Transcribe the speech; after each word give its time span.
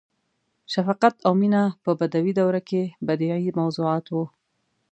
•شفقت 0.73 1.15
او 1.25 1.33
مینه 1.41 1.61
په 1.83 1.91
بدوي 1.99 2.33
دوره 2.39 2.61
کې 2.69 2.81
بدیعي 3.07 3.49
موضوعات 3.59 4.05
وو. 4.09 4.25